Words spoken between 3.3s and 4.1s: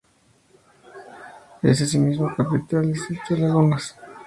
de Lagunas.